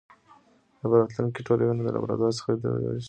ایا 0.79 0.87
په 0.91 0.95
راتلونکې 0.99 1.33
کې 1.35 1.45
ټول 1.47 1.59
وینه 1.61 1.83
د 1.85 1.89
لابراتوار 1.95 2.31
څخه 2.37 2.51
تولید 2.63 2.91
شي؟ 2.93 2.99